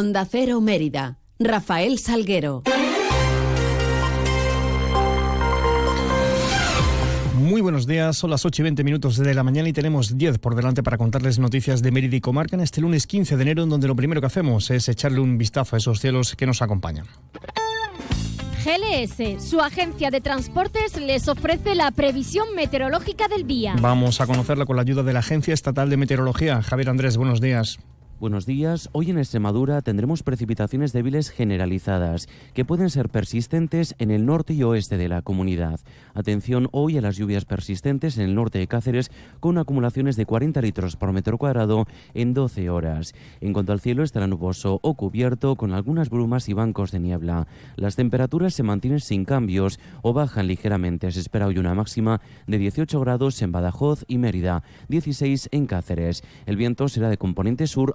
[0.00, 1.18] Onda Cero Mérida.
[1.40, 2.62] Rafael Salguero.
[7.34, 10.38] Muy buenos días, son las 8 y 20 minutos de la mañana y tenemos 10
[10.38, 13.64] por delante para contarles noticias de Mérida y Comarca en este lunes 15 de enero,
[13.64, 16.62] en donde lo primero que hacemos es echarle un vistazo a esos cielos que nos
[16.62, 17.06] acompañan.
[18.64, 23.74] GLS, su agencia de transportes, les ofrece la previsión meteorológica del día.
[23.80, 26.62] Vamos a conocerla con la ayuda de la Agencia Estatal de Meteorología.
[26.62, 27.80] Javier Andrés, buenos días.
[28.20, 28.90] Buenos días.
[28.90, 34.64] Hoy en Extremadura tendremos precipitaciones débiles generalizadas que pueden ser persistentes en el norte y
[34.64, 35.78] oeste de la comunidad.
[36.14, 40.60] Atención hoy a las lluvias persistentes en el norte de Cáceres con acumulaciones de 40
[40.62, 43.14] litros por metro cuadrado en 12 horas.
[43.40, 47.46] En cuanto al cielo estará nuboso o cubierto con algunas brumas y bancos de niebla.
[47.76, 51.12] Las temperaturas se mantienen sin cambios o bajan ligeramente.
[51.12, 56.24] Se espera hoy una máxima de 18 grados en Badajoz y Mérida, 16 en Cáceres.
[56.46, 57.94] El viento será de componente sur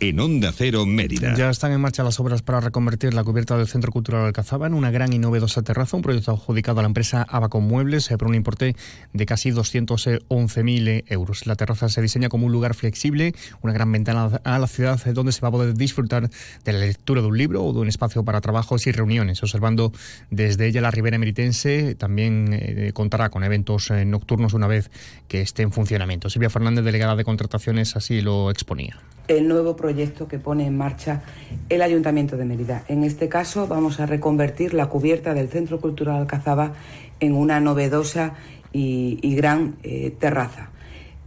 [0.00, 1.34] en Onda Cero Mérida.
[1.36, 4.74] Ya están en marcha las obras para reconvertir la cubierta del Centro Cultural Alcazaba en
[4.74, 8.28] una gran y novedosa terraza, un proyecto adjudicado a la empresa Abacon Muebles eh, por
[8.28, 8.76] un importe
[9.12, 11.46] de casi 211.000 euros.
[11.46, 15.12] La terraza se diseña como un lugar flexible, una gran ventana a la ciudad eh,
[15.12, 16.28] donde se va a poder disfrutar
[16.64, 19.42] de la lectura de un libro o de un espacio para trabajos y reuniones.
[19.42, 19.92] Observando
[20.30, 24.90] desde ella la Ribera Meritense, también eh, contará con eventos eh, nocturnos una vez
[25.28, 26.30] que esté en funcionamiento.
[26.30, 31.22] Silvia Fernández, delegada de contrataciones, así lo exponía el nuevo proyecto que pone en marcha
[31.68, 32.82] el Ayuntamiento de Mérida.
[32.88, 36.72] En este caso vamos a reconvertir la cubierta del Centro Cultural Alcazaba
[37.20, 38.34] en una novedosa
[38.72, 40.70] y, gran eh, terraza.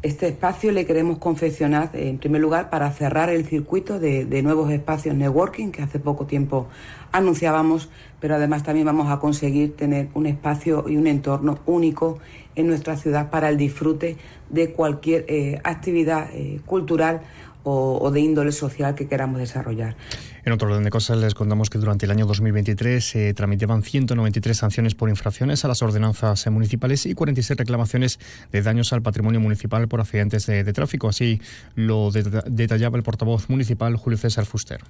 [0.02, 5.16] Este espacio le queremos confeccionar, en primer lugar, para cerrar el circuito de, nuevos espacios
[5.16, 6.68] networking que hace poco tiempo
[7.14, 7.90] anunciábamos,
[8.20, 12.20] pero además también vamos a conseguir tener un espacio y un entorno único
[12.56, 14.18] en nuestra ciudad para el disfrute
[14.50, 17.22] de cualquier eh, actividad eh, cultural
[17.64, 19.96] o, de índole social que queramos desarrollar.
[20.46, 24.58] En otro orden de cosas, les contamos que durante el año 2023 se tramitaban 193
[24.58, 28.20] sanciones por infracciones a las ordenanzas municipales y 46 reclamaciones
[28.52, 31.10] de daños al patrimonio municipal por accidentes de, tráfico.
[31.10, 31.42] Así
[31.76, 34.82] lo de, detallaba el portavoz municipal Julio César Fuster.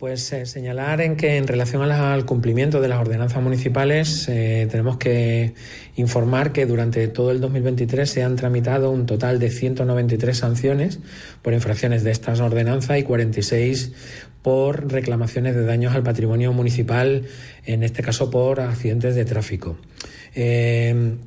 [0.00, 4.96] Pues eh, señalar en que en relación al cumplimiento de las ordenanzas municipales eh, tenemos
[4.96, 5.52] que
[5.94, 11.00] informar que durante todo el 2023 se han tramitado un total de 193 sanciones
[11.42, 13.92] por infracciones de estas ordenanzas y 46
[14.40, 17.26] por reclamaciones de daños al patrimonio municipal,
[17.66, 19.76] en este caso por accidentes de tráfico.
[20.34, 21.18] Eh,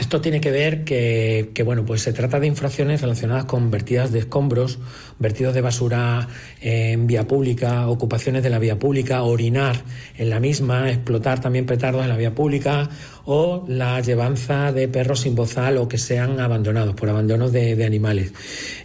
[0.00, 4.10] esto tiene que ver que, que, bueno, pues se trata de infracciones relacionadas con vertidas
[4.10, 4.78] de escombros,
[5.18, 6.26] vertidos de basura
[6.60, 9.76] en vía pública, ocupaciones de la vía pública, orinar
[10.16, 12.88] en la misma, explotar también petardos en la vía pública
[13.26, 18.32] o la llevanza de perros sin bozal o que sean abandonados por abandonos de, animales.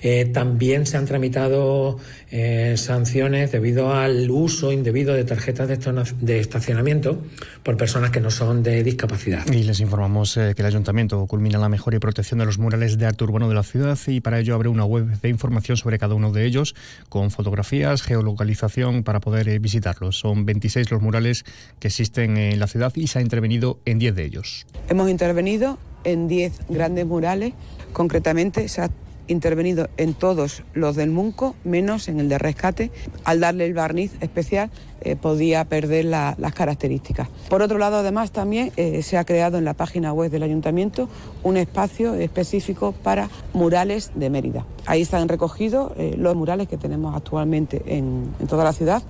[0.01, 1.97] Eh, también se han tramitado
[2.31, 5.77] eh, sanciones debido al uso indebido de tarjetas de,
[6.21, 7.21] de, estacionamiento
[7.63, 9.45] por personas que no son de discapacidad.
[9.51, 12.97] Y les informamos eh, que el ayuntamiento culmina la mejora y protección de los murales
[12.97, 15.99] de arte urbano de la ciudad y para ello abre una web de información sobre
[15.99, 16.75] cada uno de ellos
[17.09, 20.19] con fotografías, geolocalización para poder eh, visitarlos.
[20.19, 21.45] Son 26 los murales
[21.79, 24.65] que existen en la ciudad y se ha intervenido en 10 de ellos.
[24.89, 27.53] Hemos intervenido en 10 grandes murales,
[27.93, 28.89] concretamente se ha
[29.27, 32.91] intervenido en todos los del Munco, menos en el de rescate.
[33.23, 34.69] Al darle el barniz especial
[35.01, 37.27] eh, podía perder la, las características.
[37.49, 41.09] Por otro lado, además, también eh, se ha creado en la página web del ayuntamiento
[41.43, 44.65] un espacio específico para murales de Mérida.
[44.85, 49.03] Ahí están recogidos eh, los murales que tenemos actualmente en, toda la ciudad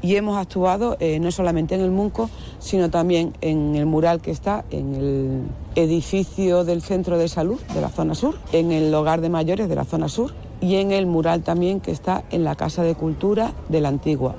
[0.00, 2.30] y hemos actuado no solamente en el Munco,
[2.60, 5.42] sino también en el mural que está en el
[5.78, 9.76] edificio del Centro de Salud de la zona sur, en el Hogar de Mayores de
[9.76, 13.52] la zona sur y en el mural también que está en la Casa de Cultura
[13.68, 14.34] de la Antigua.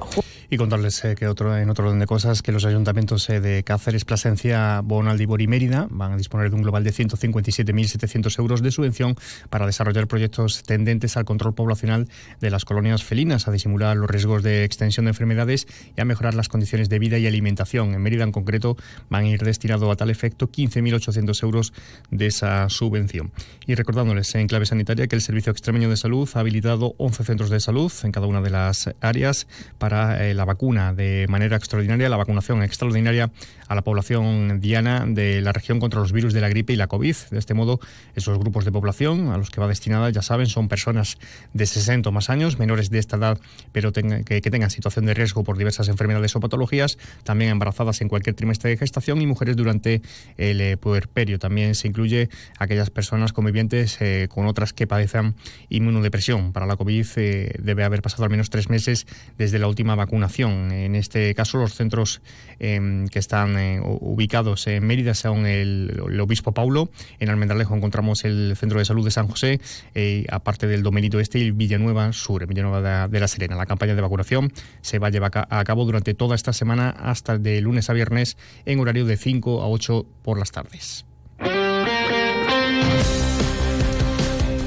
[0.51, 3.63] Y contarles eh, que otro, en otro orden de cosas que los ayuntamientos eh, de
[3.63, 8.72] Cáceres, Plasencia, Bonaldibor y Mérida van a disponer de un global de 157.700 euros de
[8.72, 9.16] subvención
[9.51, 12.07] para desarrollar proyectos tendentes al control poblacional
[12.42, 16.34] de las colonias felinas, a disimular los riesgos de extensión de enfermedades y a mejorar
[16.34, 17.94] las condiciones de vida y alimentación.
[17.94, 18.75] En Mérida, en concreto,
[19.07, 21.74] van a ir destinados a tal efecto 15.800 euros
[22.10, 23.31] de esa subvención.
[23.68, 27.52] Y recordándoles en clave sanitaria que el Servicio Extremeño de Salud ha habilitado 11 centros
[27.52, 29.45] de salud en cada una de las áreas
[29.78, 33.30] para el la vacuna de manera extraordinaria, la vacunación extraordinaria
[33.68, 36.88] a la población diana de la región contra los virus de la gripe y la
[36.88, 37.16] COVID.
[37.30, 37.80] De este modo,
[38.16, 41.18] esos grupos de población a los que va destinada, ya saben, son personas
[41.54, 43.38] de 60 o más años, menores de esta edad,
[43.74, 48.36] pero que, tengan situación de riesgo por diversas enfermedades o patologías, también embarazadas en cualquier
[48.36, 50.02] trimestre de gestación y mujeres durante
[50.38, 51.38] el eh, puerperio.
[51.38, 55.36] También se incluye aquellas personas convivientes eh, con otras que padezcan
[55.68, 56.54] inmunodepresión.
[56.54, 59.06] Para la COVID eh, debe haber pasado al menos tres meses
[59.38, 59.96] desde la última
[60.38, 62.22] en este caso, los centros
[62.60, 66.90] em, que están eh, ubicados en Mérida son el, Obispo Paulo,
[67.20, 69.60] en Almendralejo encontramos el Centro de Salud de San José,
[69.96, 73.56] eh, aparte del Domenito Este y Villanueva Sur, Villanueva de, la Serena.
[73.56, 77.38] La campaña de vacunación se va a llevar a cabo durante toda esta semana hasta
[77.38, 81.06] de lunes a viernes en horario de 5 a 8 por las tardes.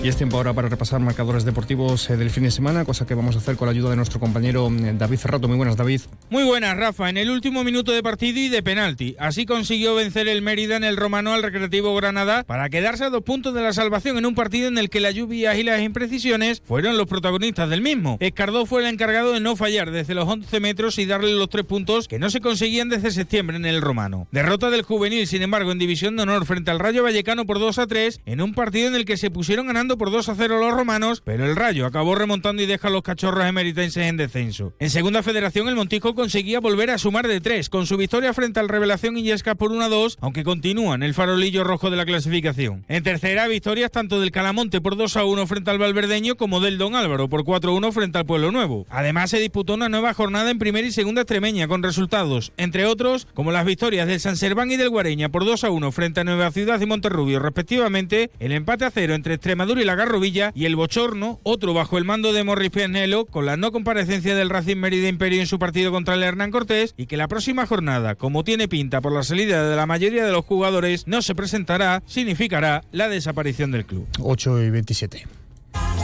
[0.02, 3.14] Y es tiempo ahora para repasar marcadores deportivos eh, del fin de semana, cosa que
[3.14, 5.46] vamos a hacer con la ayuda de nuestro compañero eh, David Ferrato.
[5.46, 6.00] Muy buenas, David.
[6.28, 7.08] Muy buenas, Rafa.
[7.08, 9.14] En el último minuto de partido y de penalti.
[9.20, 13.22] Así consiguió vencer el Mérida en el Romano al Recreativo Granada para quedarse a dos
[13.22, 16.62] puntos de la salvación en un partido en el que la lluvia y las imprecisiones
[16.66, 18.16] fueron los protagonistas del mismo.
[18.18, 21.64] Escardó fue el encargado de no fallar desde los 11 metros y darle los tres
[21.64, 24.26] puntos que no se conseguían desde septiembre en el Romano.
[24.32, 27.78] Derrota del juvenil, sin embargo, en División de Honor frente al Rayo Vallecano por 2
[27.78, 30.58] a 3 en un partido en el que se pusieron ganando por 2 a 0
[30.58, 34.72] los romanos, pero el Rayo acabó remontando y deja a los cachorros emeritenses en descenso.
[34.78, 38.60] En segunda federación, el Montijo conseguía volver a sumar de 3 con su victoria frente
[38.60, 42.06] al Revelación Illesca por 1 a 2, aunque continúa en el farolillo rojo de la
[42.06, 42.84] clasificación.
[42.88, 46.78] En tercera, victorias tanto del Calamonte por 2 a 1 frente al Valverdeño como del
[46.78, 48.86] Don Álvaro por 4 a 1 frente al Pueblo Nuevo.
[48.90, 53.26] Además, se disputó una nueva jornada en primera y segunda extremeña con resultados, entre otros,
[53.34, 56.24] como las victorias del San Serván y del Guareña por 2 a 1 frente a
[56.24, 60.66] Nueva Ciudad y Monterrubio, respectivamente, el empate a cero entre Extremadura y la Garrovilla y
[60.66, 64.76] el bochorno, otro bajo el mando de Morris Pianello, con la no comparecencia del Racing
[64.76, 68.44] Mérida Imperio en su partido contra el Hernán Cortés y que la próxima jornada, como
[68.44, 72.82] tiene pinta por la salida de la mayoría de los jugadores, no se presentará, significará
[72.92, 74.06] la desaparición del club.
[74.20, 75.26] 8 y 27.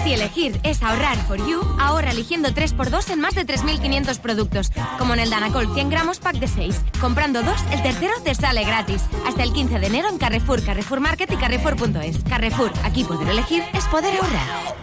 [0.04, 5.14] Si elegir es ahorrar for you, ahorra eligiendo 3x2 en más de 3.500 productos, como
[5.14, 6.80] en el Danacol 100 gramos pack de 6.
[7.00, 9.02] Comprando dos, el tercero te sale gratis.
[9.26, 12.18] Hasta el 15 de enero en Carrefour, Carrefour Market y Carrefour.es.
[12.28, 14.76] Carrefour, aquí poder elegir es poder ahorrar.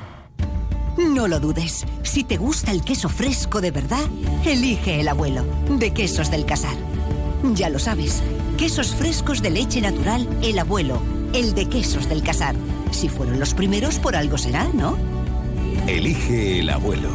[0.98, 1.86] No lo dudes.
[2.04, 4.06] Si te gusta el queso fresco de verdad,
[4.46, 6.76] elige el abuelo, de Quesos del Casar.
[7.54, 8.24] Ya lo sabes,
[8.58, 11.02] quesos frescos de leche natural, el abuelo,
[11.34, 12.56] el de Quesos del Casar.
[12.92, 14.98] Si fueron los primeros, por algo será, ¿no?
[15.88, 17.10] Elige el abuelo.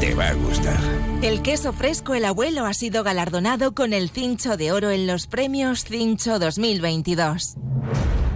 [0.00, 0.78] Te va a gustar.
[1.22, 5.26] El queso fresco El Abuelo ha sido galardonado con el Cincho de Oro en los
[5.26, 7.56] premios Cincho 2022.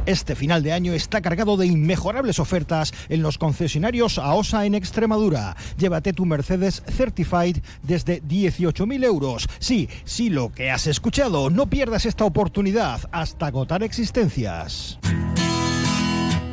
[0.04, 5.56] Este final de año está cargado de inmejorables ofertas en los concesionarios AOSA en Extremadura.
[5.78, 9.48] Llévate tu Mercedes Certified desde 18.000 euros.
[9.60, 11.50] Sí, sí, lo que has escuchado.
[11.50, 14.98] No pierdas esta oportunidad hasta agotar existencias.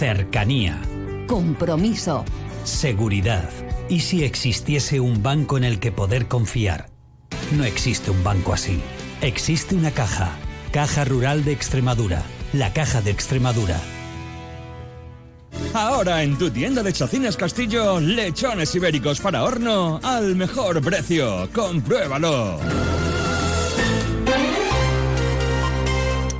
[0.00, 0.80] Cercanía.
[1.26, 2.24] Compromiso.
[2.64, 3.50] Seguridad.
[3.90, 6.88] ¿Y si existiese un banco en el que poder confiar?
[7.52, 8.80] No existe un banco así.
[9.20, 10.30] Existe una caja.
[10.72, 12.22] Caja Rural de Extremadura.
[12.54, 13.78] La Caja de Extremadura.
[15.74, 21.46] Ahora en tu tienda de Chacinas Castillo, lechones ibéricos para horno al mejor precio.
[21.52, 22.58] Compruébalo.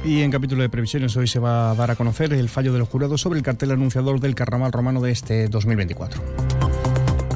[0.04, 2.84] Y en capítulo de previsiones hoy se va a dar a conocer el fallo del
[2.84, 6.22] jurado sobre el cartel anunciador del carnaval romano de este 2024.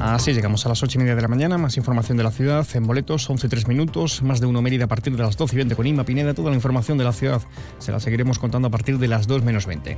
[0.01, 1.57] Así llegamos a las 8 y media de la mañana.
[1.57, 4.23] Más información de la ciudad en boletos, 11 y 3 minutos.
[4.23, 6.33] Más de uno Mérida a partir de las 12 y 20 con Inma Pineda.
[6.33, 7.41] Toda la información de la ciudad
[7.79, 9.97] se la seguiremos contando a partir de las 2 menos 20.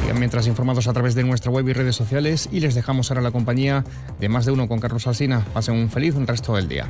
[0.00, 2.48] Sigan mientras informados a través de nuestra web y redes sociales.
[2.52, 3.84] Y les dejamos ahora la compañía
[4.20, 5.44] de más de uno con Carlos Alsina.
[5.52, 6.88] Pasen un feliz resto del día.